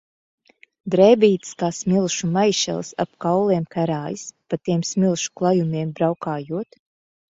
Drēbītes 0.95 1.51
kā 1.59 1.67
smilšu 1.79 2.31
maišelis 2.37 2.89
ap 3.05 3.11
kauliem 3.27 3.69
karājas, 3.77 4.25
pa 4.53 4.61
tiem 4.65 4.85
smilšu 4.93 5.33
klajumiem 5.43 5.97
braukājot. 6.01 6.79